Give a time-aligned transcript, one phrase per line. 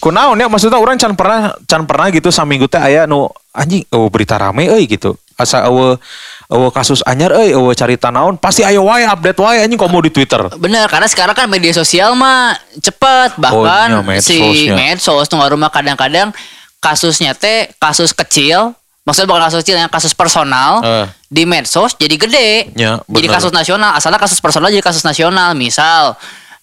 [0.00, 4.08] kunaon ya maksudnya orang can pernah can pernah gitu saminggu teh aya nu anjing eueuh
[4.08, 6.00] berita rame euy gitu asa eueuh
[6.48, 10.08] eueuh kasus anyar euy eueuh carita naon pasti ayo wae update wae anjing komo di
[10.08, 13.36] Twitter Bener, karena sekarang kan media sosial mah cepet.
[13.36, 14.74] Bahkan Oh, iya, si medsosnya.
[14.74, 16.32] medsos tuh rumah kadang-kadang
[16.80, 18.72] kasusnya teh kasus kecil.
[19.04, 21.06] Maksudnya bukan kasus kecil, yang kasus personal Eh.
[21.28, 22.50] di medsos jadi gede.
[22.76, 23.96] Ya, jadi kasus nasional.
[23.96, 25.56] Asalnya kasus personal jadi kasus nasional.
[25.56, 26.14] Misal,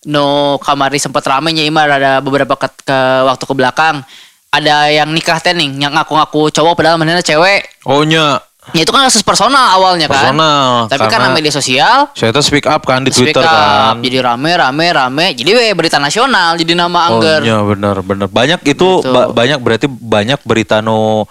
[0.07, 4.01] no kamari sempat ramenya Imar ada beberapa ke, ke- waktu ke belakang.
[4.47, 7.67] Ada yang nikah teh nih, yang ngaku-ngaku cowok padahal mana cewek.
[7.83, 8.39] oh nya
[8.75, 10.27] Ya itu kan kasus personal awalnya kan.
[10.27, 13.47] Personal, Tapi karena, karena- media sosial saya tuh speak up kan di Speak Twitter up,
[13.47, 15.25] kan Jadi rame rame rame.
[15.31, 17.43] Jadi we berita nasional jadi nama Oh Angger.
[17.43, 19.07] iya bener bener banyak itu Gitu.
[19.07, 21.27] ba- banyak berarti banyak berita no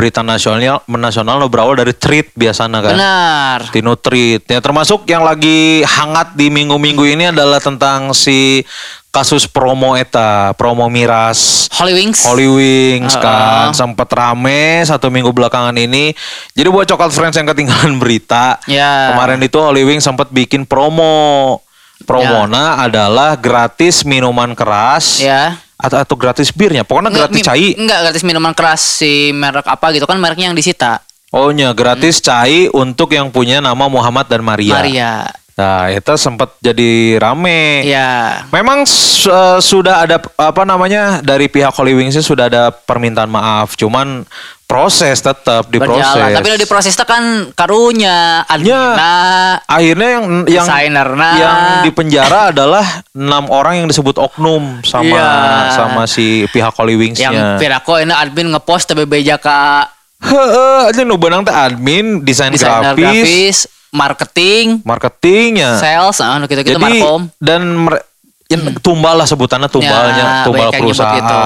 [0.00, 3.58] berita nasional nasional no berawal dari tweet biasanya kan Benar.
[3.68, 8.64] Tino tweet ya termasuk yang lagi hangat di minggu-minggu ini adalah tentang si
[9.12, 12.24] kasus promo eta promo miras Holy Wings.
[12.24, 16.16] Holy Wings Ah, kan sempat rame satu minggu belakangan ini
[16.56, 19.12] jadi buat coklat friends yang ketinggalan berita Ya.
[19.12, 21.60] kemarin itu Holy Wings sempat bikin promo
[22.00, 25.60] promona adalah gratis minuman keras Ya.
[25.80, 30.04] Atau atau gratis birnya pokoknya gratis cai Enggak gratis minuman keras si merek apa gitu
[30.04, 31.00] kan mereknya yang disita.
[31.32, 35.12] oh nya gratis cai untuk yang punya nama Muhammad dan Maria, Maria.
[35.60, 38.44] Nah itu sempat jadi rame Ya.
[38.48, 44.24] Memang eh, sudah ada apa namanya dari pihak Holy Wings sudah ada permintaan maaf, cuman
[44.64, 46.06] proses tetap diproses.
[46.06, 46.30] Berjalan.
[46.38, 51.28] Tapi udah diproses kan karunya, adminna, Akhirnya yang yang Desainerna.
[51.34, 55.30] yang di penjara adalah enam orang yang disebut oknum sama Iya.
[55.74, 57.58] sama si pihak Holy yang Wings-nya.
[57.58, 64.82] Pirako ini admin ngepost TBB Jaka Heeh, aja nu benang teh admin, desain grafis, marketing,
[64.82, 65.76] marketingnya.
[65.76, 67.26] sales, ah, gitu-gitu Jadi markom.
[67.36, 68.06] dan mer-
[68.46, 71.18] ya, tumbal lah sebutannya tumbalnya, Ya, tumbal perusahaan.
[71.18, 71.38] gitu.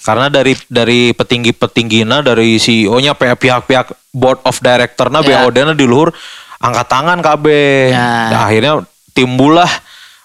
[0.00, 5.42] Karena dari dari petinggi-petingginya dari CEO-nya pihak-pihak board of director-nya Ya.
[5.42, 6.14] BOD-nya di luhur
[6.56, 7.46] angkat tangan KB.
[7.90, 8.30] Ya.
[8.30, 8.72] Nah, akhirnya
[9.12, 9.68] timbullah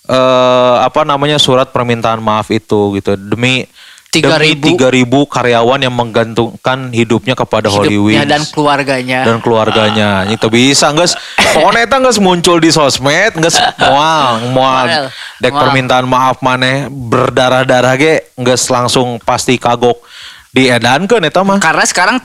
[0.03, 3.63] eh apa namanya surat permintaan maaf itu gitu demi
[4.11, 8.27] 3.000 demi 3000 karyawan yang menggantungkan hidupnya kepada Holy hidupnya Wings.
[8.27, 9.19] dan keluarganya.
[9.23, 10.09] dan keluarganya.
[10.27, 11.15] Itu bisa nggak
[11.55, 15.07] pokoknya itu nggak muncul di sosmed nggak mual mual.
[15.39, 15.61] Dek Mual.
[15.63, 18.35] permintaan maaf maneh berdarah darah ge.
[18.35, 20.03] Nggak langsung pasti kagok.
[20.51, 21.63] Diedankeun eta mah.
[21.63, 22.19] Karena sekarang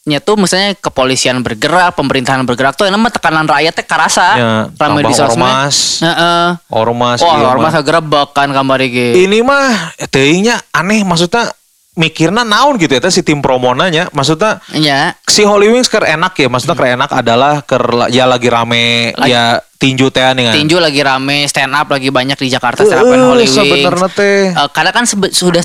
[0.00, 4.28] tekanannya tuh misalnya kepolisian bergerak, pemerintahan bergerak tuh emang tekanan rakyatnya karasa.
[4.32, 5.44] Ya, Rame di sosmed.
[5.44, 6.00] ormas.
[6.00, 6.46] Heeh.
[6.70, 9.12] ormas Oh, ieu ormas gerebek kan kamar iki.
[9.20, 11.52] ini mah teuingnya aneh maksudnya
[11.92, 15.12] mikirna naon gitu ya si tim promonanya maksudnya Ya.
[15.22, 19.28] si Holy Wings ker enak ya maksudnya ker enak adalah ker ya lagi rame Lagi-
[19.28, 19.42] ya
[19.76, 23.10] tinju teh nih kan Tinju lagi rame, stand up lagi banyak di Jakarta stand up
[23.10, 23.52] and Holy Wings.
[23.52, 24.48] sebenarnya teh.
[24.48, 25.60] Eh, karena kan sebe- sudah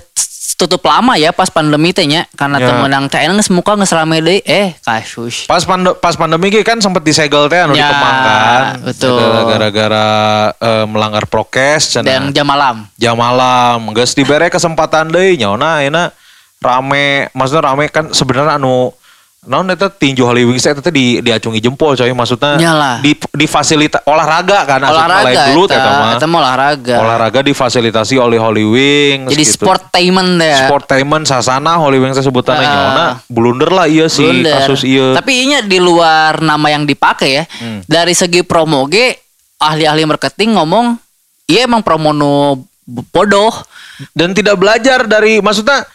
[0.56, 2.72] tutup lama ya pas pandemi teh nya karena Ya.
[2.72, 5.44] temenang teh geus muka geus rame deui eh kasus.
[5.46, 8.64] Pas pande- pas pandemi ge kan sempat disegel teh anu Ya, Kemang kan.
[8.88, 9.20] betul.
[9.52, 10.08] Gara-gara
[10.56, 12.08] eh, melanggar prokes cenah.
[12.08, 12.88] Dan jam malam.
[12.96, 16.16] Jam malam geus dibere kesempatan deui nyaona ayeuna
[16.58, 18.90] rame maksudnya rame kan sebenarnya anu
[19.46, 22.96] naon eta tinju Holy Wings eta di diacungi jempol coy maksudnya Nyalah.
[23.00, 26.10] di di fasilitas olahraga kan olahraga lain dulu teh eta, eta mah.
[26.14, 26.96] eta mah olahraga.
[26.98, 29.54] Olahraga difasilitasi oleh Holy Wings Jadi gitu.
[29.62, 30.66] sportainment ya.
[30.66, 32.74] Sportainment sasana Holy Wings teh sebutannya Ah.
[32.74, 34.66] nyaona blunder lah iya sih Blunder.
[34.66, 35.14] kasus iya.
[35.14, 37.44] Tapi ini di luar nama yang dipakai ya.
[37.62, 37.86] Hmm.
[37.86, 39.14] Dari segi promo ge
[39.56, 40.98] ahli-ahli marketing ngomong
[41.46, 43.54] iya emang promo nu bodoh.
[44.12, 45.88] dan tidak belajar dari maksudnya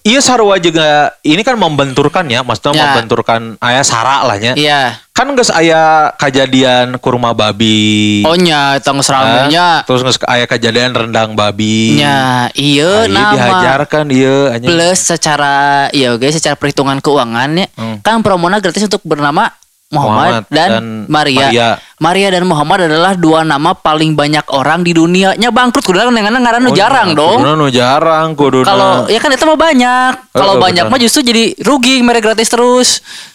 [0.00, 2.84] iya sarwa juga ini kan membenturkan ya maksudnya Ya.
[2.90, 4.96] membenturkan ayah sara lah nya Iya.
[5.10, 9.84] kan geus aya kejadian kurma babi Oh nya geus ramenya.
[9.84, 9.86] Kan?
[9.86, 14.68] terus geus aya kejadian rendang babi Nya, iya Ayo nama dihajarkan iya anjing.
[14.68, 15.54] plus secara
[15.90, 18.00] iya oke secara perhitungan keuangannya Hmm.
[18.00, 19.52] kan promona gratis untuk bernama
[19.94, 21.46] Muhammad, Muhammad dan, dan Maria.
[21.46, 21.68] Maria.
[21.96, 25.32] Maria dan Muhammad adalah dua nama paling banyak orang di dunia.
[25.34, 27.38] Nya bangkrut kudu dengan ngaran Oh, jarang iya, dong.
[27.38, 30.12] kuduna nu jarang kuduna Kalau ya kan itu mah banyak.
[30.32, 30.92] Kalau Eh, banyak bener.
[30.92, 32.88] mah justru jadi rugi mereka gratis terus.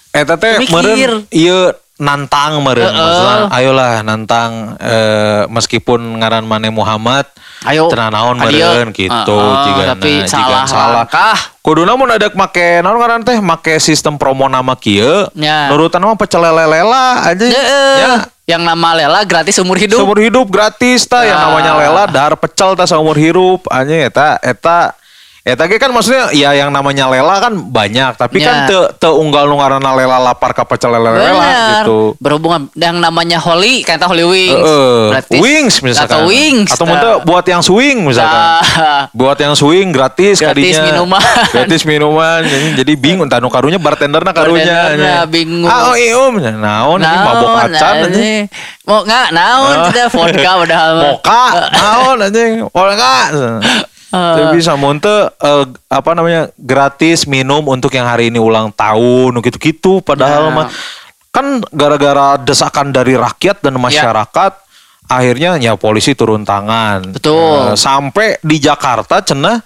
[0.10, 0.74] Eta teh Mikir.
[0.76, 2.96] meureun ieu nantang meureun Heeh.
[2.98, 7.28] maksudnya ayolah nantang eh, meskipun ngaran maneh Muhammad
[7.62, 7.92] Ayo.
[7.92, 8.48] naon Adio.
[8.48, 11.36] meureun gitu Heeh, jigana tapi jigan salah salah langkah.
[11.60, 15.68] kuduna mun ada make naon ngaran teh make sistem promo nama kieu Ya.
[15.68, 17.96] nurutan mah pecel lele-lela aja Heeh.
[18.00, 18.14] ya
[18.50, 20.02] Yang nama Lela gratis umur hidup.
[20.02, 21.44] seumur hidup gratis ta yang Ah.
[21.46, 24.98] namanya lela dar pecel ta seumur hidup aja eta eta
[25.40, 28.68] Ya tadi kan maksudnya ya yang namanya lela kan banyak, tapi kan Ya.
[28.68, 31.48] te, te unggal nungarana lela lapar ka pecel lela lela
[31.80, 32.14] gitu.
[32.20, 34.60] Berhubungan yang namanya Holy, kan Holy Wings.
[34.60, 35.00] Heeh.
[35.10, 35.40] Gratis.
[35.40, 36.12] wings misalkan.
[36.12, 36.70] Atau Wings.
[36.70, 37.24] Atau Nah.
[37.24, 38.36] buat yang swing misalkan.
[38.36, 39.08] Nah.
[39.12, 40.84] Buat yang swing gratis, Gratis kadinya.
[40.92, 41.24] minuman.
[41.50, 42.42] Gratis minuman.
[42.76, 44.92] Jadi, bingung tanu karunya bartenderna karunya.
[44.92, 45.66] Bartenderna bingung.
[45.66, 46.36] Ah, oh, ium.
[46.36, 48.44] Naon ini mabok acan anjing.
[48.84, 49.86] Mau nggak naon Ah.
[49.88, 50.94] kita vodka padahal.
[51.10, 52.52] Moka, naon anjing.
[52.68, 53.16] Moka.
[54.10, 60.02] Tapi bisa monte eh, apa namanya gratis minum untuk yang hari ini ulang tahun gitu-gitu
[60.02, 60.56] padahal Ya.
[60.56, 60.68] mah
[61.30, 64.52] kan gara-gara desakan dari rakyat dan masyarakat
[65.06, 67.14] akhirnya ya polisi turun tangan.
[67.14, 67.74] Betul.
[67.74, 69.62] Eh, sampai di Jakarta cenah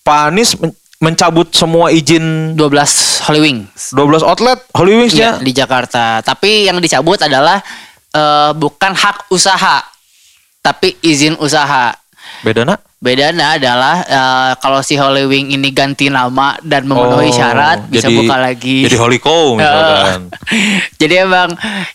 [0.00, 3.90] Pak Anies men- mencabut semua izin 12 Holy Wings.
[3.90, 5.38] 12 outlet Holy Wings ya.
[5.38, 6.20] di Jakarta.
[6.20, 7.58] Tapi yang dicabut adalah
[8.10, 9.82] eh, bukan hak usaha,
[10.60, 11.94] tapi izin usaha.
[12.42, 12.89] Beda nak?
[13.00, 18.04] Bedanya adalah eh, kalau si Holy Wing ini ganti nama dan memenuhi Oh, syarat bisa
[18.04, 18.84] jadi- buka lagi.
[18.84, 20.28] Jadi Holy Cow misalkan.
[21.00, 21.48] Jadi emang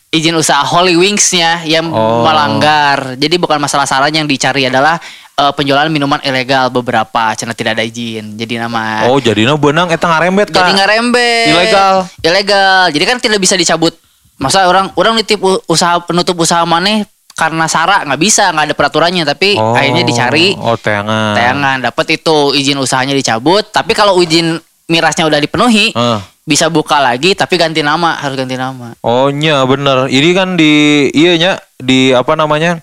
[0.09, 2.25] izin usaha Holy Wings-nya yang Oh.
[2.25, 3.13] melanggar.
[3.15, 4.97] Jadi bukan masalah saran yang dicari adalah
[5.35, 8.33] eh, penjualan minuman ilegal beberapa karena tidak ada izin.
[8.33, 10.75] Jadi nama Oh, jadinya benang eta ngarembet jadi Kak.
[10.75, 11.45] ngerembet.
[11.47, 11.95] Ilegal.
[12.19, 12.83] Ilegal.
[12.89, 13.93] Jadi kan tidak bisa dicabut.
[14.35, 15.37] Masa orang orang nitip
[15.69, 17.05] usaha penutup usaha mana
[17.35, 21.35] karena sara nggak bisa nggak ada peraturannya tapi Oh, akhirnya dicari Oh, tayangan.
[21.35, 24.55] tayangan dapat itu izin usahanya dicabut tapi kalau izin
[24.87, 26.23] mirasnya udah dipenuhi Ah.
[26.41, 30.07] bisa buka lagi tapi ganti nama harus ganti nama Oh nya bener.
[30.07, 30.73] Ini kan di
[31.11, 32.79] iya nya di apa namanya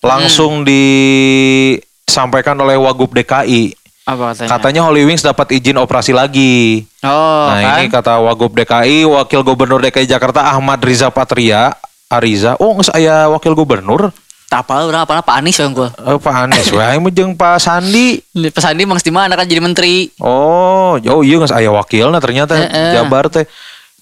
[0.00, 3.76] langsung disampaikan oleh Wagub DKI.
[4.02, 6.82] apa katanya Katanya Holy Wings dapat izin operasi lagi.
[7.04, 11.76] oh nah kan ini kata Wagub DKI, Wakil Gubernur DKI Jakarta Ahmad Riza Patria,
[12.10, 12.58] Ariza.
[12.58, 14.10] Oh nggak saya Wakil Gubernur.
[14.50, 17.62] tak apa orang apa Pak Anies yang gua Eh, Pak Anies, wah ini jeung Pak
[17.62, 18.18] Sandi.
[18.50, 22.58] Pak Sandi emang di mana kan jadi menteri Oh, oh iya nggak saya wakilnya ternyata
[22.58, 22.98] Heeh.
[22.98, 23.46] Jabar teh.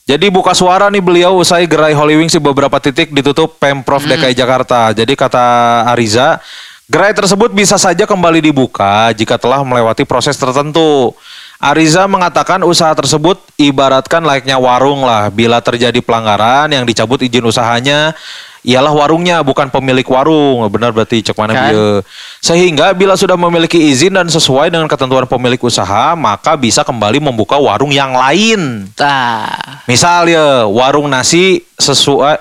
[0.09, 4.17] Jadi buka suara nih beliau usai gerai Holy Wings di beberapa titik ditutup Pemprov Hmm.
[4.17, 4.89] DKI Jakarta.
[4.97, 5.45] Jadi kata
[5.85, 6.41] Ariza,
[6.89, 11.13] gerai tersebut bisa saja kembali dibuka jika telah melewati proses tertentu.
[11.59, 15.27] Ariza mengatakan usaha tersebut ibaratkan layaknya warung lah.
[15.27, 18.15] Bila terjadi pelanggaran yang dicabut izin usahanya
[18.63, 20.63] ialah warungnya bukan pemilik warung.
[20.71, 21.63] Benar berarti cek mana Kan?
[21.75, 21.91] bieu.
[22.39, 27.59] Sehingga bila sudah memiliki izin dan sesuai dengan ketentuan pemilik usaha, maka bisa kembali membuka
[27.59, 28.87] warung yang lain.
[28.95, 32.39] tah Misal ya, warung nasi sesuai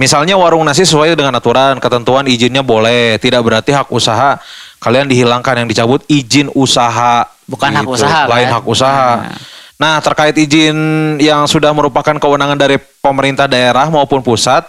[0.00, 4.40] misalnya warung nasi sesuai dengan aturan, ketentuan izinnya boleh, tidak berarti hak usaha
[4.80, 7.28] kalian dihilangkan yang dicabut izin usaha.
[7.28, 7.54] Gitu.
[7.54, 8.54] Bukan hak usaha, lain kan?
[8.58, 9.10] hak usaha.
[9.20, 9.38] Nah.
[9.80, 10.76] Nah, terkait izin
[11.16, 14.60] yang sudah merupakan kewenangan dari pemerintah daerah maupun pusat,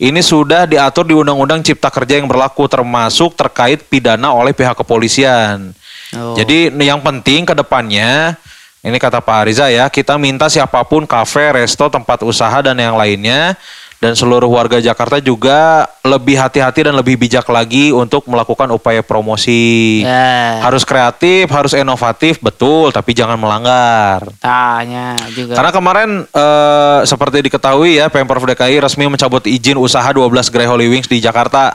[0.00, 5.76] ini sudah diatur di Undang-Undang Cipta Kerja yang berlaku termasuk terkait pidana oleh pihak kepolisian.
[6.16, 6.32] Oh.
[6.32, 8.32] Jadi yang penting ke depannya
[8.80, 12.96] ini kata Pak Ariza ya, kita minta siapa pun kafe, resto, tempat usaha dan yang
[12.96, 13.60] lainnya
[13.96, 20.04] dan seluruh warga Jakarta juga lebih hati-hati dan lebih bijak lagi untuk melakukan upaya promosi.
[20.04, 24.28] ya Harus kreatif, harus inovatif, betul, tapi jangan melanggar.
[24.36, 30.28] tanya juga Karena kemarin eh, seperti diketahui ya Pemprov DKI resmi mencabut izin usaha 12
[30.52, 31.72] gerai Holy Wings di Jakarta.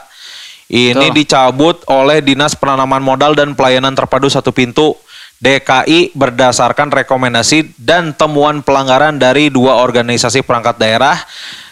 [0.72, 1.12] Ini Tuh.
[1.12, 4.96] dicabut oleh Dinas Penanaman Modal dan Pelayanan Terpadu Satu Pintu
[5.42, 11.18] DKI berdasarkan rekomendasi dan temuan pelanggaran dari dua organisasi perangkat daerah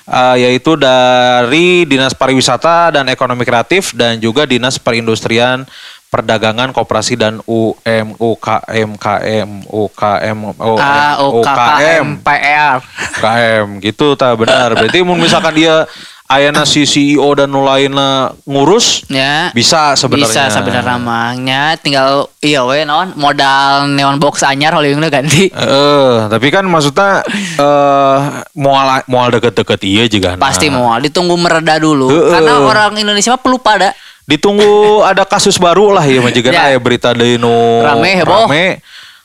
[0.07, 5.67] eh, yaitu dari Dinas Pariwisata dan Ekonomi Kreatif dan juga Dinas Perindustrian
[6.11, 11.71] Perdagangan Koperasi dan UM UKM KM UKM A O K K
[12.03, 12.83] M P R
[13.23, 14.75] KM gitu tak benar.
[14.75, 15.87] Berarti misalkan dia
[16.31, 20.31] ayana si CEO dan nu lainna ngurus ya bisa sebenarnya.
[20.31, 26.17] bisa sebenarnya namanya tinggal iya we naon modal neon box anyar Holy Wing ganti Eh,
[26.31, 27.27] tapi kan maksudnya
[27.59, 28.17] eh
[28.55, 30.39] mual mual deket-deket iya juga.
[30.39, 30.47] nah.
[30.47, 32.31] pasti mau ditunggu mereda dulu Heeh.
[32.31, 33.91] karena orang Indonesia mah pelupa ada
[34.23, 34.71] Ditunggu
[35.11, 36.71] ada kasus baru lah ya juga Ya.
[36.71, 37.51] aya berita deui nu
[37.83, 38.47] Rame, heboh.
[38.47, 38.79] rame.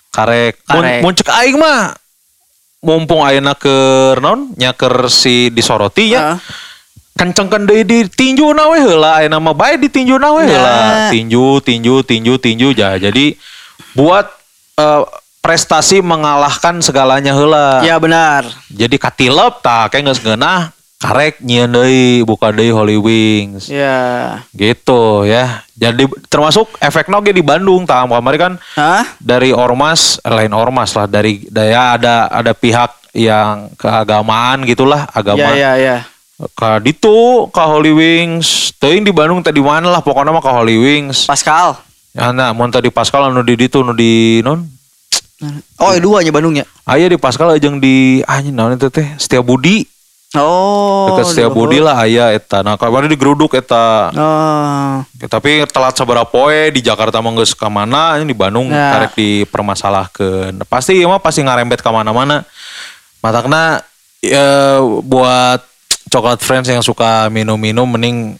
[0.09, 0.57] Karek.
[0.65, 1.05] Karek.
[1.05, 1.93] mun aing mah
[2.81, 3.77] mumpung ayeuna ke
[4.17, 6.33] naon nyaker si disoroti ya.
[6.33, 6.64] Heeh.
[7.15, 10.51] Kencengkeun deui di tinju na we heula ayeuna mah bae di tinju na we Nah.
[10.51, 10.75] heula.
[11.15, 13.00] Tinju tinju tinju tinju ja.
[13.00, 13.39] Jadi
[13.95, 14.27] buat
[14.75, 15.03] eh,
[15.39, 17.79] prestasi mengalahkan segalanya heula.
[17.88, 18.43] Ya benar.
[18.67, 23.72] Jadi katilep tah kayak geus geunah karek deui buka deui Holy Wings.
[23.72, 24.43] Ya.
[24.51, 25.63] Gitu ya.
[25.72, 29.07] Jadi termasuk efek oge di Bandung tah kemarin kan Hah?
[29.24, 35.55] dari ormas lain ormas lah dari daya ada ada pihak yang keagamaan gitulah agama.
[35.55, 35.98] Ya ya ya
[36.51, 40.75] Ka ditu ka Holy Wings, teuing di Bandung tadi mana lah pokoknya mah ka Holy
[40.75, 41.23] Wings.
[41.23, 41.79] Pascal
[42.15, 44.63] Ya nah, mun tadi Pascal anu di ditu nu di non.
[45.79, 46.63] Oh, dua nya Bandungnya.
[46.87, 49.83] Aya di Pascal jeung di anjing naon itu teh Setia Budi.
[50.35, 51.11] Oh.
[51.11, 52.63] Dekat Setia Budi lah aya eta.
[52.63, 54.15] Nah, kemarin di geruduk eta.
[54.15, 55.03] Oh.
[55.19, 58.95] Ya, tapi telat sabaraha poe di Jakarta mah geus ka mana ini di Bandung Ya.
[58.95, 60.63] karek dipermasalahkeun.
[60.71, 62.47] Pasti ieu mah pasti ngarembet ka mana-mana.
[63.19, 63.83] Matakna
[64.23, 65.75] ya buat
[66.15, 68.39] coklat friends yang suka minum-minum mending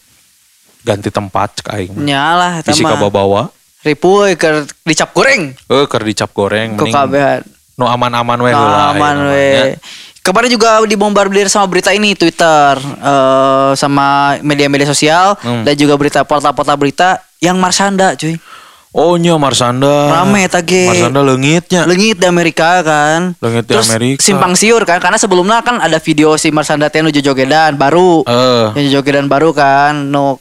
[0.80, 1.92] ganti tempat cek aing.
[1.92, 2.72] Nyalah eta
[3.04, 3.12] mah.
[3.12, 3.42] bawa.
[3.84, 5.52] Ripu keur dicap goreng.
[5.52, 7.44] Eh keur dicap goreng mending kabehan.
[7.76, 8.96] nu aman-aman we heula.
[8.96, 9.76] Aman aya we.
[10.24, 15.62] Kemarin juga dibombardir sama berita ini Twitter eh, sama media-media sosial Hmm.
[15.62, 18.40] dan juga berita portal-portal berita yang Marsanda cuy.
[18.96, 20.08] Oh nya Marsanda.
[20.10, 20.88] Rame eta ge.
[20.88, 21.84] Marsanda leungitnya.
[21.84, 23.36] Lengit di Amerika kan.
[23.36, 24.24] Leungit di Terus Amerika.
[24.24, 28.24] simpang siur kan karena sebelumnya kan ada video si Marsanda teh nu jojogedan baru.
[28.24, 30.08] Eh, Yang jojogedan baru kan.
[30.08, 30.40] No.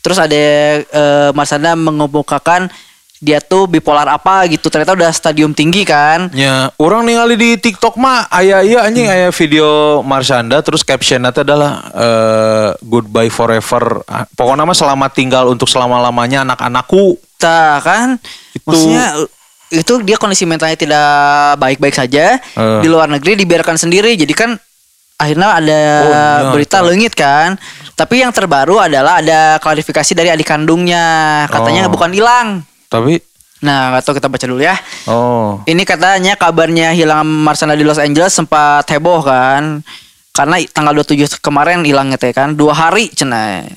[0.00, 0.32] Terus ada
[0.80, 2.72] eh, Marsanda mengemukakan
[3.20, 4.72] dia tuh bipolar apa gitu.
[4.72, 6.32] Ternyata udah stadium tinggi kan.
[6.32, 9.12] nya orang ningali di TikTok mah aya iya anjing Hmm.
[9.14, 14.00] aya video Marsanda terus captionnya teh adalah eh, goodbye forever.
[14.08, 17.28] Ah, Pokoknya mah selamat tinggal untuk selama-lamanya anak-anakku.
[17.40, 18.20] Tah kan.
[18.52, 19.06] Itu- Maksudnya
[19.70, 21.08] itu dia kondisi mentalnya tidak
[21.56, 22.80] baik-baik saja Eh.
[22.80, 24.12] di luar negeri dibiarkan sendiri.
[24.14, 24.50] Jadi kan
[25.16, 27.56] akhirnya ada Oh, iya, berita lengit kan.
[27.92, 31.04] Tapi yang terbaru adalah ada klarifikasi dari adik kandungnya.
[31.46, 31.92] Katanya Oh.
[31.92, 32.60] bukan hilang.
[32.86, 33.20] Tapi
[33.60, 34.72] Nah, nggak tahu kita baca dulu ya.
[35.04, 39.84] oh, Ini katanya kabarnya hilang Marsanda di Los Angeles sempat heboh kan.
[40.32, 42.56] Karena tanggal 27 kemarin hilangnya teh kan.
[42.56, 43.68] Dua hari cenah.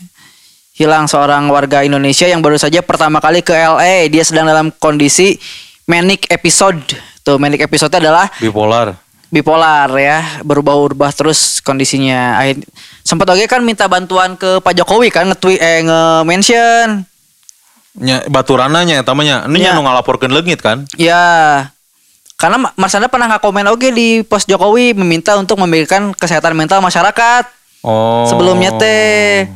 [0.84, 4.12] Hilang seorang warga Indonesia yang baru saja pertama kali ke LA.
[4.12, 5.40] Dia sedang dalam kondisi
[5.88, 6.76] manic episode.
[7.24, 9.00] Tuh manic episode adalah bipolar.
[9.32, 10.44] bipolar ya.
[10.44, 12.36] Berubah-ubah terus kondisinya.
[12.36, 12.68] Akhir,
[13.00, 17.08] sempat oke kan minta bantuan ke Pak Jokowi kan nge-tweet eh nge-mention.
[17.96, 19.38] Nya baturananya eta mah nya.
[19.48, 20.84] Ini nya nu ngalaporkeun leungit kan?
[21.00, 21.24] Ya,
[22.36, 26.84] karena Ma- Marsanda pernah nggak komen oke di post Jokowi meminta untuk memberikan kesehatan mental
[26.84, 27.48] masyarakat
[27.80, 28.28] Oh.
[28.28, 29.48] sebelumnya teh.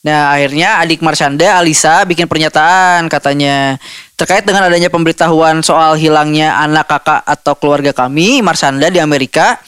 [0.00, 3.76] Nah akhirnya adik Marsanda Alisa bikin pernyataan katanya
[4.16, 9.60] terkait dengan adanya pemberitahuan soal hilangnya anak kakak atau keluarga kami Marsanda di Amerika.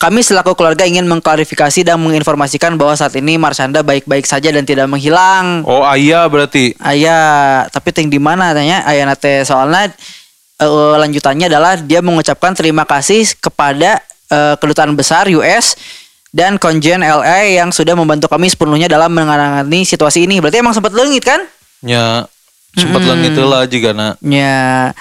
[0.00, 4.88] Kami selaku keluarga ingin mengklarifikasi dan menginformasikan bahwa saat ini Marsanda baik-baik saja dan tidak
[4.88, 5.60] menghilang.
[5.68, 6.72] Oh, aya berarti.
[6.80, 8.80] Ayah, tapi ting di mana tanya?
[8.88, 9.92] Ayah nate soalnya
[10.56, 14.00] eh, lanjutannya adalah dia mengucapkan terima kasih kepada
[14.32, 15.76] eh, kedutaan besar US
[16.30, 20.38] dan konjen LA yang sudah membantu kami sepenuhnya dalam menangani situasi ini.
[20.38, 21.42] Berarti emang sempat lengit kan?
[21.82, 22.26] Nya
[22.70, 23.08] sempat Hmm.
[23.10, 24.14] leungit heula jigana.
[24.22, 24.94] Ya.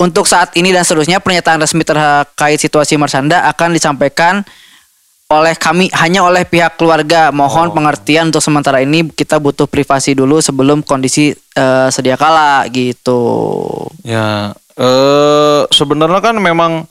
[0.00, 4.42] Untuk saat ini dan seterusnya pernyataan resmi terkait situasi Marsanda akan disampaikan
[5.30, 7.30] oleh kami hanya oleh pihak keluarga.
[7.30, 13.22] Mohon pengertian untuk sementara ini kita butuh privasi dulu sebelum kondisi eh, sedia kala gitu.
[14.02, 16.88] Ya, eh sebenarnya kan memang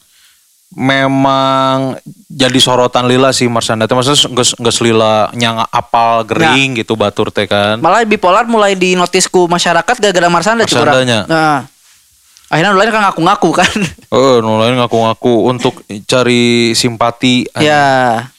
[0.73, 7.29] memang jadi sorotan lila sih Marsanda teh maksudnya geus lila nyang apal gering gitu batur
[7.29, 7.77] teh kan.
[7.77, 10.65] Malah bipolar mulai di notisku masyarakat gara-gara Marsanda.
[10.65, 11.29] Marsandanya.
[11.29, 11.59] Nah.
[12.53, 13.73] Akhirnya nulain kan ngaku-ngaku kan.
[14.13, 17.49] Oh, nulain ngaku-ngaku untuk cari simpati.
[17.57, 18.29] ya.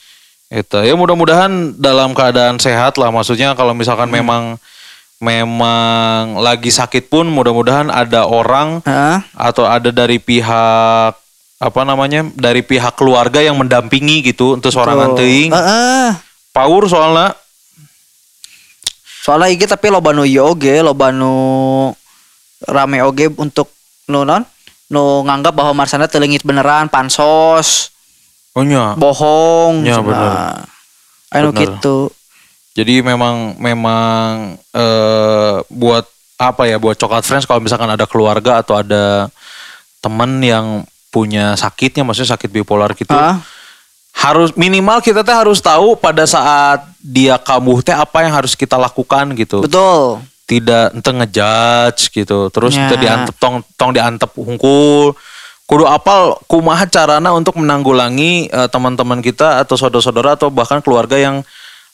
[0.46, 4.54] Itu ya mudah-mudahan dalam keadaan sehat lah maksudnya kalau misalkan memang
[5.18, 9.18] memang lagi sakit pun mudah-mudahan ada orang Heeh.
[9.34, 11.23] atau ada dari pihak
[11.64, 16.12] apa namanya dari pihak keluarga yang mendampingi gitu untuk seorang teuing Heeh.
[16.52, 17.32] power soalnya
[19.24, 21.32] Soalnya iki tapi loba nu ieu oge, loba nu
[22.68, 23.72] rame oge untuk
[24.04, 24.44] nu non
[24.92, 27.88] nu nganggap bahwa Marsanda telengit beneran pansos,
[28.52, 29.80] oh nya bohong.
[29.80, 30.04] Ya, cenah.
[30.04, 30.32] bener.
[31.40, 32.12] Anu gitu.
[32.76, 36.04] jadi memang memang eh buat
[36.36, 39.32] apa ya buat coklat friends kalau misalkan ada keluarga atau ada
[40.04, 43.38] teman yang punya sakitnya maksudnya sakit bipolar gitu Ah,
[44.12, 48.74] harus minimal kita teh harus tahu pada saat dia kambuh teh apa yang harus kita
[48.74, 50.18] lakukan gitu betul.
[50.44, 52.90] tidak ente ngejudge gitu terus Ya.
[52.90, 55.14] diantep tong tong diantep hungkul
[55.64, 61.40] kudu apal kumaha carana untuk menanggulangi eh, teman-teman kita atau saudara-saudara atau bahkan keluarga yang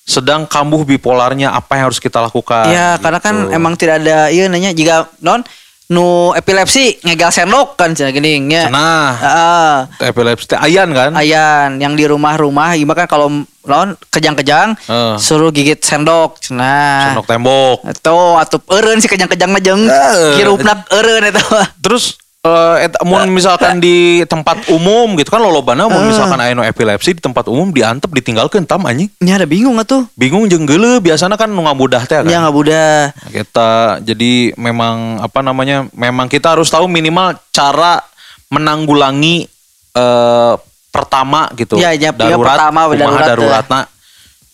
[0.02, 3.54] sedang kambuh bipolarnya apa yang harus kita lakukan Ya, karena kan gitu.
[3.54, 5.44] emang tidak ada iya nanya jika non
[5.90, 8.70] nu epilepsi ngegal sendok kan cenah geuning nya.
[8.70, 10.06] nah Heeh.
[10.06, 13.26] epilepsi teh ayan kan Ayan yang di rumah-rumah gimana kan kalau
[13.60, 15.14] non kejang-kejang Heeh.
[15.18, 16.38] suruh gigit sendok.
[16.50, 17.10] Nah.
[17.10, 20.38] sendok tembok Itu atup eureun si kejang-kejang mah jeung Eh.
[20.38, 21.66] kirupna eureun eta mah.
[21.76, 26.64] terus eh eta mun misalkan di tempat umum gitu kan lolobana mun misalkan aya nu
[26.64, 29.12] epilepsi di tempat umum diantep ditinggalkeun tam anjing.
[29.20, 30.08] Ini ada bingung atuh.
[30.16, 32.32] Bingung jeung geuleuh biasana kan nu ngamudah teh kan.
[32.32, 33.12] Ya nggak budak.
[33.28, 35.84] Kita jadi memang apa namanya?
[35.92, 38.00] Memang kita harus tahu minimal cara
[38.48, 39.44] menanggulangi
[39.92, 40.54] eh
[40.90, 41.78] pertama gitu.
[41.78, 43.86] Ya, ya, ya, pertama, kumaha darurat, ya.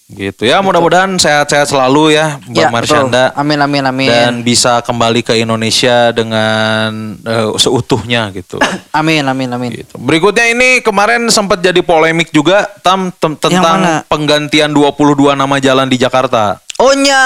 [0.06, 3.24] Gitu ya, mudah-mudahan sehat-sehat selalu ya Mbak Ya, Marsyanda.
[3.34, 3.40] betul.
[3.42, 4.06] Amin amin amin.
[4.06, 8.62] Dan bisa kembali ke Indonesia dengan eh, seutuhnya gitu.
[8.94, 9.70] Amin amin amin.
[9.82, 9.98] gitu.
[9.98, 16.62] Berikutnya ini kemarin sempat jadi polemik juga tam tentang penggantian 22 nama jalan di Jakarta.
[16.76, 17.20] Oh nya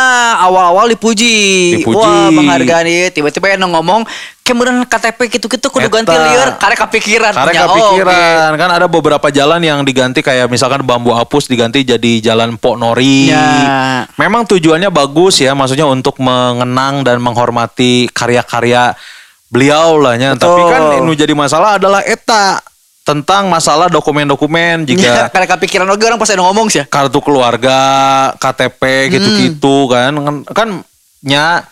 [0.47, 1.75] awal-awal dipuji.
[1.83, 1.99] Dipuji.
[1.99, 4.07] Wah penghargaan ieu tiba-tiba yang ngomong
[4.47, 5.95] kemudian KTP gitu-gitu kudu Eta.
[6.03, 7.35] ganti lieur karek kepikiran.
[7.35, 11.83] Karena Nya, oh, kepikiran kan ada beberapa jalan yang diganti kayak misalkan bambu apus diganti
[11.83, 13.31] jadi jalan Pok Nori.
[13.35, 14.07] Ya.
[14.15, 18.95] Memang tujuannya bagus ya, maksudnya untuk mengenang dan menghormati karya-karya
[19.51, 20.39] beliau lah ya.
[20.39, 20.47] Betul.
[20.47, 22.70] Tapi kan yang jadi masalah adalah eta
[23.11, 26.81] tentang masalah dokumen-dokumen jika karek kepikiran oke orang pas ada ngomong sih.
[26.81, 26.85] ya.
[26.87, 27.79] kartu keluarga,
[28.39, 30.69] KTP gitu-gitu kan kan kan
[31.21, 31.67] nya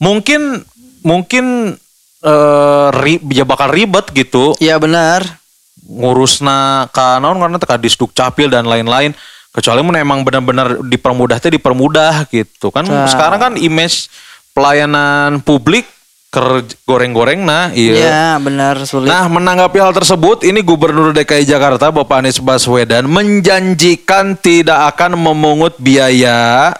[0.00, 0.64] mungkin
[1.04, 1.76] mungkin
[2.18, 5.22] eh ri, ya bakal ribet gitu Iya benar.
[5.88, 9.14] ngurusna ka naon karena teka disduk capil dan lain-lain
[9.48, 13.08] kecuali mun emang benar-benar dipermudah teh dipermudah gitu kan Nah.
[13.08, 14.12] sekarang kan image
[14.52, 15.88] pelayanan publik
[16.28, 19.08] ker goreng-goreng nah iya Iya benar sulit.
[19.08, 25.80] Nah, menanggapi hal tersebut, ini Gubernur DKI Jakarta Bapak Anies Baswedan menjanjikan tidak akan memungut
[25.80, 26.76] biaya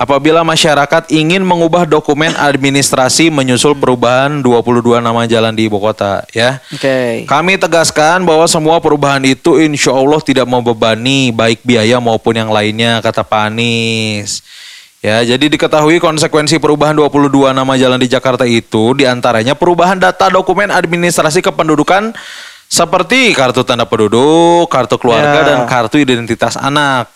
[0.00, 6.60] apabila masyarakat ingin mengubah dokumen administrasi menyusul perubahan 22 nama jalan di ibu kota ya.
[6.72, 7.28] Oke.
[7.28, 13.04] Kami tegaskan bahwa semua perubahan itu insya Allah tidak membebani baik biaya maupun yang lainnya,
[13.04, 14.40] kata Pak Anies.
[15.00, 20.28] Ya, jadi diketahui konsekuensi perubahan 22 nama jalan di Jakarta itu di antaranya perubahan data
[20.28, 22.12] dokumen administrasi kependudukan
[22.68, 25.46] seperti kartu tanda penduduk, kartu keluarga, Ya.
[25.56, 27.08] dan kartu identitas anak.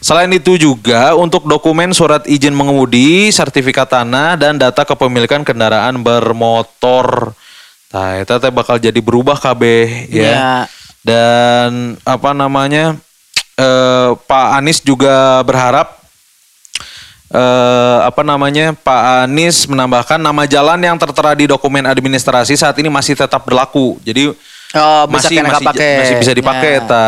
[0.00, 7.36] Selain itu juga untuk dokumen surat izin mengemudi, sertifikat tanah, dan data kepemilikan kendaraan bermotor.
[7.92, 9.62] Nah, itu teh bakal jadi berubah KB
[10.08, 10.24] ya.
[10.24, 10.52] Ya.
[11.04, 12.96] Dan apa namanya?
[13.60, 15.99] eh, Pak Anies juga berharap
[17.30, 18.74] eh, apa namanya?
[18.74, 23.96] Pak Anies menambahkan nama jalan yang tertera di dokumen administrasi saat ini masih tetap berlaku.
[24.02, 24.34] Jadi
[24.70, 25.94] Oh, masih masih, pakai.
[25.98, 26.86] masih bisa dipakai Ya.
[26.86, 27.06] ta.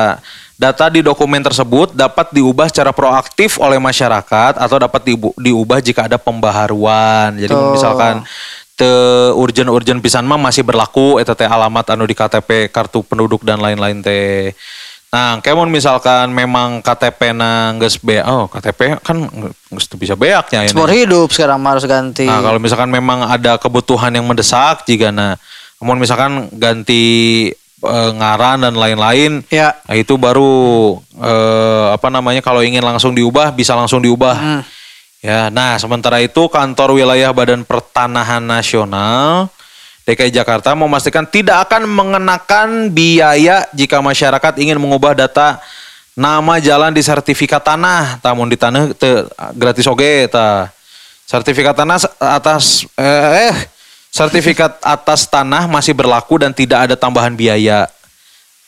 [0.58, 5.02] Data di dokumen tersebut dapat diubah secara proaktif oleh masyarakat atau dapat
[5.38, 7.34] diubah jika ada pembaharuan.
[7.38, 7.74] Jadi Tuh.
[7.74, 8.22] misalkan
[8.74, 8.90] te
[9.34, 14.02] urgen-urgen pisan mah masih berlaku eta teh alamat anu di KTP, kartu penduduk dan lain-lain
[14.02, 14.54] teh.
[15.12, 19.28] Nah, kemun misalkan memang KTP na geus be oh KTP kan
[19.68, 22.24] geus bisa beak nya Seumur hidup sekarang harus ganti.
[22.24, 25.36] Nah, kalau misalkan memang ada kebutuhan yang mendesak jika nah
[25.84, 27.04] namun misalkan ganti
[27.84, 29.76] eh, ngaran dan lain-lain Ya.
[29.84, 34.36] nah, itu baru eh, apa namanya kalau ingin langsung diubah bisa langsung diubah.
[34.40, 34.62] Hmm.
[35.20, 39.52] Ya, nah sementara itu kantor wilayah Badan Pertanahan Nasional
[40.02, 45.62] DKI Jakarta memastikan tidak akan mengenakan biaya jika masyarakat ingin mengubah data
[46.12, 50.68] nama jalan di sertifikat tanah, tamun di tanah teu gratis oge ta.
[51.24, 53.56] Sertifikat tanah atas eh, eh
[54.12, 57.88] sertifikat atas tanah masih berlaku dan tidak ada tambahan biaya.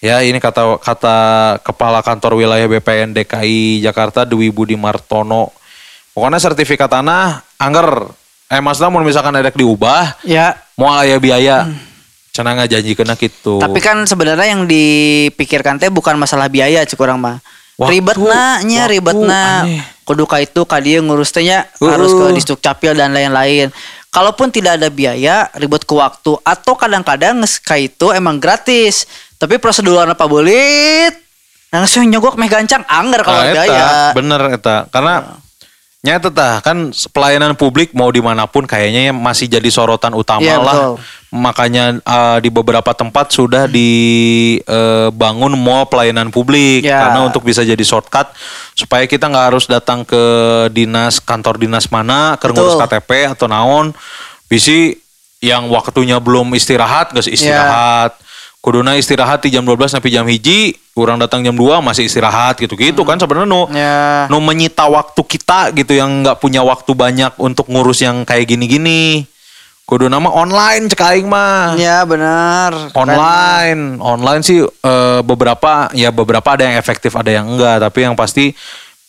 [0.00, 1.16] Ya, ini kata kata
[1.64, 5.52] Kepala Kantor Wilayah BPN DKI Jakarta Dwi Budi Martono.
[6.14, 8.12] Pokoknya sertifikat tanah angger
[8.48, 10.63] eh maksudnya mau misalkan ada diubah Ya.
[10.74, 11.68] Mau aya biaya.
[12.34, 13.62] Cenah ngajanji kena gitu.
[13.62, 17.38] Tapi kan sebenarnya yang dipikirkan teh bukan masalah biaya cek urang mah.
[17.78, 19.82] Waktu, ribet nya, waktu, ribet aneh.
[20.02, 21.90] Kudu ka itu ka dia ngurus teh nya Uh.
[21.94, 23.70] harus ke Disduk Capil dan lain-lain.
[24.10, 29.06] Kalaupun tidak ada biaya, ribet ke waktu atau kadang-kadang ka itu emang gratis.
[29.38, 31.10] Tapi prosedur apa boleh
[31.70, 33.86] langsung nyogok meh gancang anggar kalau Nah, biaya.
[34.14, 34.86] bener eta.
[34.90, 35.38] Karena
[36.04, 40.44] nyata tah kan pelayanan publik mau di mana pun kayaknya ya masih jadi sorotan utama
[40.44, 40.68] Iya, lah.
[40.68, 40.92] betul.
[41.32, 43.64] Makanya eh, di beberapa tempat sudah
[44.68, 47.08] dibangun mall pelayanan publik Ya.
[47.08, 48.30] karena untuk bisa jadi shortcut
[48.72, 50.20] supaya kita nggak harus datang ke
[50.70, 52.76] dinas kantor dinas mana ke ngurus.
[52.76, 53.96] KTP atau naon.
[54.44, 55.00] Bisi
[55.40, 57.32] yang waktunya belum istirahat gak Ya.
[57.32, 58.12] istirahat.
[58.64, 63.04] Kuduna istirahat di jam 12 sampai jam hiji, kurang datang jam 2 masih istirahat gitu-gitu
[63.04, 64.24] kan sebenarnya nu Ya.
[64.32, 69.28] nu menyita waktu kita gitu yang nggak punya waktu banyak untuk ngurus yang kayak gini-gini.
[69.84, 71.76] Kudu nama online cek aing mah.
[71.76, 72.88] Ya benar.
[72.96, 78.16] Online, online sih eh, beberapa ya beberapa ada yang efektif ada yang enggak, tapi yang
[78.16, 78.56] pasti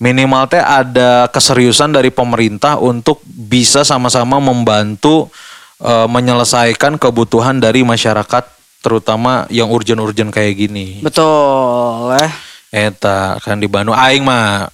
[0.04, 5.32] minimal teh ada keseriusan dari pemerintah untuk bisa sama-sama membantu
[5.80, 8.52] eh, menyelesaikan kebutuhan dari masyarakat
[8.86, 11.02] terutama yang urgent-urgent kayak gini.
[11.02, 12.14] Betul.
[12.22, 12.32] Eh.
[12.70, 14.70] Eta kan di Bandung aing mah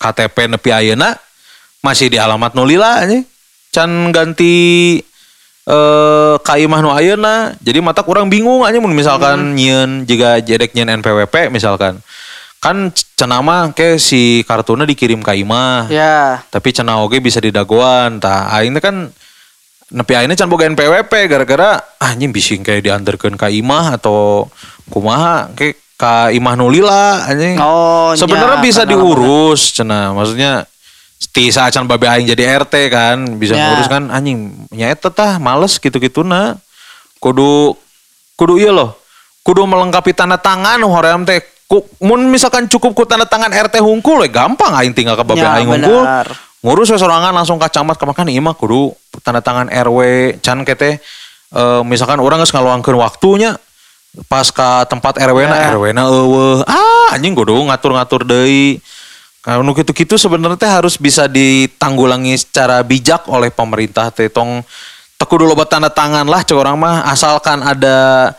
[0.00, 1.12] KTP nepi ayeuna
[1.84, 3.20] masih di alamat nulila nya.
[3.68, 4.96] Can ganti
[5.68, 7.52] eh kaimah nu ayeuna.
[7.60, 12.00] Jadi mata kurang bingung aja mun misalkan nyieun jika jedek nyieun NPWP misalkan.
[12.62, 15.92] Kan cenama ke si kartuna dikirim ka imah.
[15.92, 16.46] Ya.
[16.48, 18.48] Tapi cenah oge bisa didagoan tah.
[18.54, 19.10] Aing kan
[19.92, 24.48] nepi ayeuna can boga NPWP gara-gara ah, anjing bising kayak diantarkeun ka imah atau
[24.88, 27.60] kumaha ke ka imah nulila anjing.
[27.62, 30.10] Oh, Sebenarnya nya, bisa diurus cenah.
[30.16, 30.66] Maksudnya
[31.30, 33.70] ti saacan babe aing jadi RT kan bisa Ya.
[33.70, 36.58] ngurus kan anjing nya eta tah males gitu-gitu na.
[37.22, 37.78] Kudu
[38.34, 38.98] kudu iya loh.
[39.46, 41.38] Kudu melengkapi tanda tangan hoream teh.
[41.70, 45.54] Ku, mun misalkan cukup ku tanda tangan RT hungkul gampang aing tinggal ke babe Ya,
[45.60, 46.02] aing hungkul.
[46.62, 49.98] Ngurus we sorangan langsung ke camat ke makan ieu mah kudu tanda tangan RW
[50.40, 50.96] can kete
[51.50, 53.60] eh, misalkan orang geus ngaluangkeun waktunya
[54.28, 55.68] pas ke tempat RW na Ya.
[55.72, 58.80] RW na eueuh ah anjing kudu ngatur-ngatur deui
[59.42, 64.62] kalau gitu-gitu sebenarnya teh harus bisa ditanggulangi secara bijak oleh pemerintah teh tong
[65.16, 68.30] teku dulu buat tanda tangan lah cek orang mah asalkan ada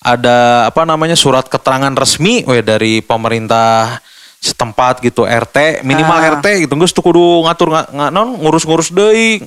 [0.00, 4.00] ada apa namanya surat keterangan resmi we dari pemerintah
[4.40, 6.40] setempat gitu RT minimal Ah.
[6.40, 9.44] RT gitu tuh kudu ngatur nga, nga- non ngurus-ngurus deui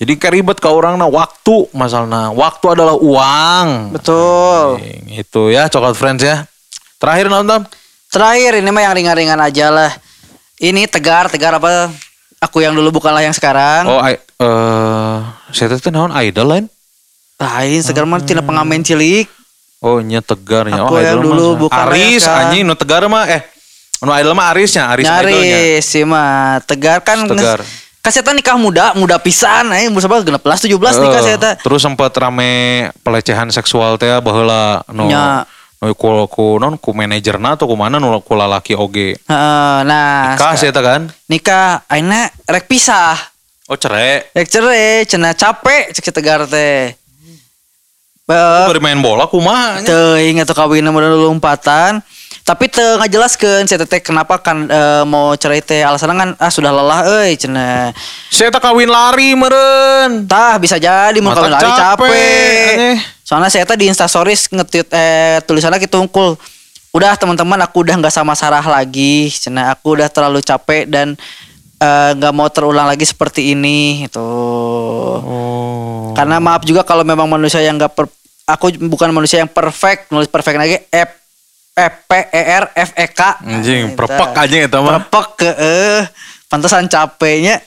[0.00, 4.80] jadi keribet ke orang nah waktu masalahnya waktu adalah uang Betul.
[5.12, 6.48] itu ya coklat friends ya
[6.96, 7.68] terakhir nonton
[8.10, 9.94] Terakhir ini mah yang ringan-ringan aja lah.
[10.58, 11.86] Ini tegar, tegar apa?
[12.42, 13.86] Aku yang dulu bukanlah yang sekarang.
[13.86, 15.16] oh I- eh
[15.54, 16.66] saya teh naon idol lain
[17.38, 19.30] Lain, segar mah tina pengamen cilik.
[19.80, 20.84] Oh nya tegar nya.
[20.84, 21.58] Aku oh, yang dulu mah.
[21.68, 23.46] bukan Aris anjing nu tegar mah eh
[24.02, 25.30] nu idol mah Arisnya, Aris idolnya.
[25.30, 26.58] Nyaris sih mah.
[26.66, 27.30] Tegar kan.
[27.30, 27.62] Tegar.
[28.00, 29.68] Kaseta nikah muda, muda pisan.
[29.76, 30.24] Eh, umur berapa?
[30.24, 35.44] 16, 17 nikah Eh, saya Terus sempat rame pelecehan seksual teh baheula nu Nya.
[35.84, 39.20] nu ku, ku non ku manajerna atau ku mana nu ku lalaki oge.
[39.20, 41.02] Heeh, nah, Nikah eta kan?
[41.28, 43.20] nikah aina rek pisah.
[43.68, 44.24] Oh cerai.
[44.32, 46.96] Rek cerai, cenah capek cek tegar teh.
[48.30, 49.90] Bari main bola kumaha nya?
[49.90, 51.98] teuing atau kawin modal lompatan
[52.50, 56.74] tapi teu ngajelaskeun saya teh kenapa kan eh, mau cerai teh alasan kan ah sudah
[56.74, 57.94] lelah euy cenah.
[58.26, 60.26] Saya tak kawin lari meren.
[60.26, 62.74] tah bisa jadi mau kawin lari capek, capek.
[63.22, 66.34] soalnya saya teh di instastories nge-tweet eh tulisannya gitu unggul
[66.90, 71.14] udah teman-teman aku udah nggak sama Sarah lagi cenah aku udah terlalu capek dan
[71.78, 74.26] eh, nggak mau terulang lagi seperti ini itu
[75.20, 76.10] Oh.
[76.18, 77.94] karena maaf juga kalau memang manusia yang nggak
[78.50, 81.19] aku bukan manusia yang perfect nulis perfect lagi F
[81.72, 84.40] F P E R F E K Anjing, Nah, perpek itu.
[84.40, 84.90] aja eta mah.
[85.00, 86.02] perpek ke eh
[86.46, 87.62] pantesan capeknya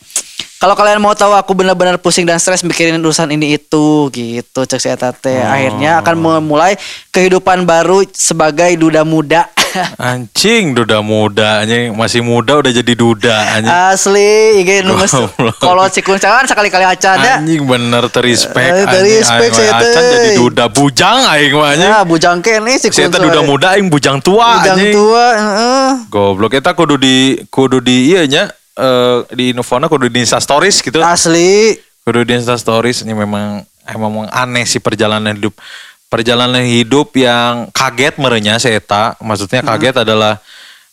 [0.63, 4.79] kalau kalian mau tahu aku benar-benar pusing dan stres mikirin urusan ini itu gitu cek
[4.79, 5.35] si Eta teh.
[5.35, 5.43] Oh.
[5.45, 6.79] akhirnya akan memulai
[7.11, 9.51] kehidupan baru sebagai duda muda
[9.99, 13.73] Anjing duda muda anjing masih muda udah jadi duda anjing.
[13.89, 15.57] asli ini Goblok.
[15.57, 19.19] kalau cikuncangan sekali-kali acan ya Anjing bener terrespect Eh, anjing.
[19.19, 21.89] Aing saya acan jadi duda bujang aing mah anjing.
[21.89, 24.93] ya bujang kene Saya teh duda muda aing bujang tua bujang anjing.
[24.93, 25.89] tua heeh.
[26.07, 27.15] Goblok eta kudu di
[27.49, 28.47] kudu di ieu nya
[28.77, 30.99] eh, di Infona kudu di Insta Stories gitu.
[31.01, 35.55] asli Kudu di Insta Stories ini memang emang aneh sih perjalanan hidup.
[36.11, 39.17] Perjalanan hidup yang kaget merenya Seta.
[39.23, 40.37] Maksudnya kaget adalah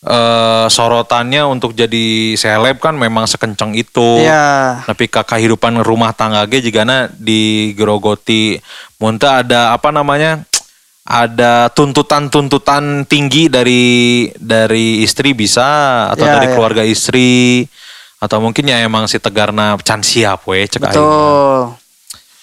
[0.06, 4.22] eh, sorotannya untuk jadi seleb kan memang sekencang itu.
[4.22, 8.62] ya tapi ke kehidupan rumah tangga ge jigana digerogoti
[8.96, 10.46] munta ada apa namanya
[11.10, 16.54] ada tuntutan-tuntutan tinggi dari dari istri bisa atau Ya, dari ya.
[16.54, 17.66] keluarga istri
[18.22, 21.74] atau mungkin ya emang si tegarna can siap we cek betul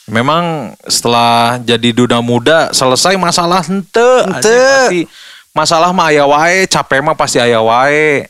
[0.07, 3.59] Memang setelah jadi duda muda selesai masalah.
[3.59, 3.99] Hente.
[4.23, 4.99] Anjing, Pasti
[5.51, 8.23] masalah mah aya wae, capek mah pasti aya wae.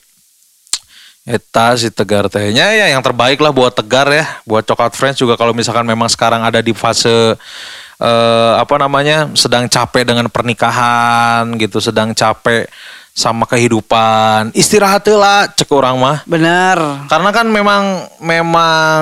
[1.22, 5.38] Eta si Tegar tehnya ya yang terbaik lah buat Tegar ya, buat Coklat Friends juga
[5.38, 7.38] kalau misalkan memang sekarang ada di fase
[8.02, 12.70] eh, apa namanya sedang capek dengan pernikahan gitu, sedang capek
[13.18, 16.22] sama kehidupan, istirahat lah cek orang mah.
[16.30, 19.02] benar Karena kan memang memang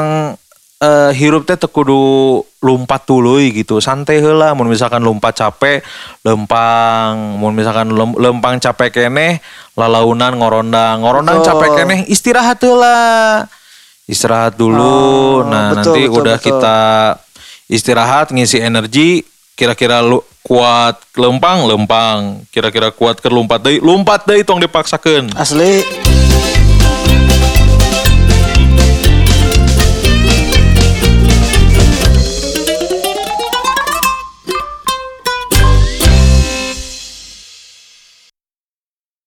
[0.79, 3.83] eh, hirup teh teu kudu lompat tuluy gitu.
[3.83, 5.83] Santai heula mun misalkan lompat capek,
[6.23, 7.37] lempang.
[7.37, 9.43] Mun misalkan lem- lempang capek keneh,
[9.75, 11.03] lalaunan ngorondang.
[11.03, 11.47] Ngorondang Betul.
[11.51, 13.43] capek keneh, istirahat heula.
[14.05, 14.79] Istirahat dulu.
[14.79, 16.47] Oh, nah, betul, nanti betul, udah betul.
[16.47, 16.77] kita
[17.65, 19.25] istirahat ngisi energi
[19.55, 25.33] kira-kira lu kuat lempang lempang kira-kira kuat ke lompat deui lompat deui tong dipaksakeun.
[25.33, 25.81] Asli